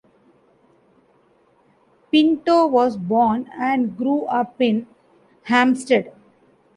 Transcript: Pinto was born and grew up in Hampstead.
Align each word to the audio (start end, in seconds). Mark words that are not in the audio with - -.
Pinto 2.11 2.65
was 2.65 2.97
born 2.97 3.47
and 3.53 3.95
grew 3.95 4.23
up 4.23 4.59
in 4.59 4.87
Hampstead. 5.43 6.11